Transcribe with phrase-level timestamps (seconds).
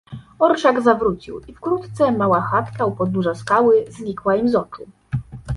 [0.39, 4.83] "Orszak zawrócił i wkrótce mała chatka u podnóża skały znikła im z oczu."